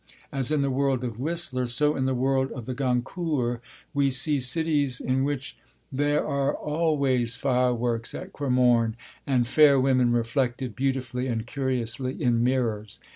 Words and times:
As 0.31 0.51
in 0.51 0.63
the 0.63 0.71
world 0.71 1.03
of 1.03 1.19
Whistler, 1.19 1.67
so 1.67 1.95
in 1.95 2.05
the 2.05 2.15
world 2.15 2.51
of 2.53 2.65
the 2.65 2.73
Goncourts, 2.73 3.61
we 3.93 4.09
see 4.09 4.39
cities 4.39 4.99
in 4.99 5.23
which 5.23 5.57
there 5.91 6.25
are 6.25 6.55
always 6.55 7.35
fireworks 7.35 8.15
at 8.15 8.33
Cremorne, 8.33 8.95
and 9.27 9.45
fair 9.47 9.79
women 9.79 10.11
reflected 10.11 10.75
beautifully 10.75 11.27
and 11.27 11.45
curiously 11.45 12.19
in 12.19 12.43
mirrors. 12.43 12.99